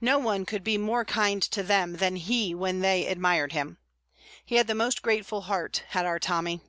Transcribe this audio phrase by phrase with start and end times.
[0.00, 3.78] No one could be more kind to them than he when they admired him.
[4.46, 6.60] He had the most grateful heart, had our Tommy.